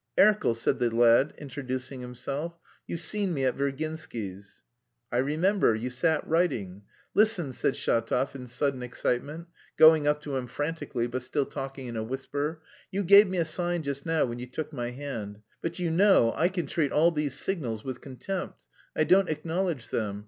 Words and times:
"Erkel," 0.17 0.55
said 0.55 0.79
the 0.79 0.89
lad, 0.89 1.31
introducing 1.37 2.01
himself. 2.01 2.57
"You've 2.87 3.01
seen 3.01 3.35
me 3.35 3.45
at 3.45 3.55
Virginsky's." 3.55 4.63
"I 5.11 5.17
remember; 5.17 5.75
you 5.75 5.91
sat 5.91 6.27
writing. 6.27 6.81
Listen," 7.13 7.53
said 7.53 7.75
Shatov 7.75 8.33
in 8.33 8.47
sudden 8.47 8.81
excitement, 8.81 9.47
going 9.77 10.07
up 10.07 10.19
to 10.23 10.37
him 10.37 10.47
frantically, 10.47 11.05
but 11.05 11.21
still 11.21 11.45
talking 11.45 11.85
in 11.85 11.95
a 11.97 12.03
whisper. 12.03 12.63
"You 12.89 13.03
gave 13.03 13.27
me 13.27 13.37
a 13.37 13.45
sign 13.45 13.83
just 13.83 14.03
now 14.07 14.25
when 14.25 14.39
you 14.39 14.47
took 14.47 14.73
my 14.73 14.89
hand. 14.89 15.41
But 15.61 15.77
you 15.77 15.91
know 15.91 16.33
I 16.35 16.49
can 16.49 16.65
treat 16.65 16.91
all 16.91 17.11
these 17.11 17.35
signals 17.35 17.83
with 17.83 18.01
contempt! 18.01 18.65
I 18.95 19.03
don't 19.03 19.29
acknowledge 19.29 19.89
them.... 19.89 20.19